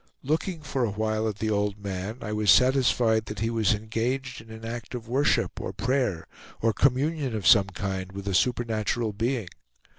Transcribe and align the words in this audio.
Looking 0.23 0.61
for 0.63 0.83
a 0.83 0.89
while 0.89 1.29
at 1.29 1.35
the 1.37 1.51
old 1.51 1.77
man, 1.77 2.17
I 2.23 2.33
was 2.33 2.49
satisfied 2.49 3.25
that 3.27 3.37
he 3.41 3.51
was 3.51 3.75
engaged 3.75 4.41
in 4.41 4.49
an 4.49 4.65
act 4.65 4.95
of 4.95 5.07
worship 5.07 5.61
or 5.61 5.73
prayer, 5.73 6.25
or 6.59 6.73
communion 6.73 7.35
of 7.35 7.45
some 7.45 7.67
kind 7.69 8.11
with 8.11 8.27
a 8.27 8.33
supernatural 8.33 9.13
being. 9.13 9.49